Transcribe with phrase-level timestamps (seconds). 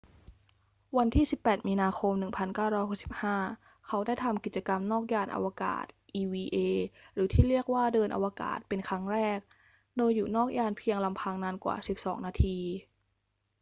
[0.97, 2.13] วันที่ 18 มีนาคม
[2.99, 5.85] 1965 เขาได้ทำกิจกรรมนอกยานอวกาศ
[6.21, 6.57] eva
[7.13, 9.39] หรือที่เรียกว่า เดินอวกาศ เป็นครั้งแรก
[9.97, 12.57] โดยอยู่นอกยานเพียงลำพังนานกว่า 12 นาที